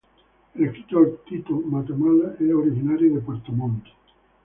El 0.55 0.63
escritor 0.63 1.21
Tito 1.29 1.51
Matamala 1.59 2.33
es 2.39 2.51
originario 2.51 3.13
de 3.13 3.21
Puerto 3.21 3.51
Montt. 3.51 3.83